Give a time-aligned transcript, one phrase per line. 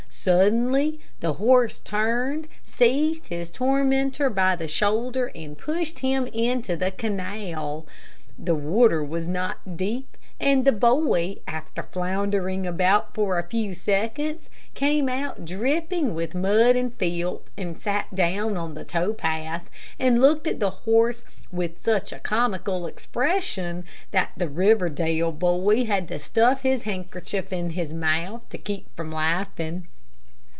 [0.13, 6.91] Suddenly the horse turned, seized his tormentor by the shoulder, and pushed him into the
[6.91, 7.87] canal.
[8.37, 14.47] The water was not deep, and the boy, after floundering about for a few seconds,
[14.75, 20.21] came out dripping with mud and filth, and sat down on the tow path, and
[20.21, 26.19] looked at the horse with such a comical expression, that the Riverdale boy had to
[26.19, 29.87] stuff his handkerchief in his mouth to keep from laughing.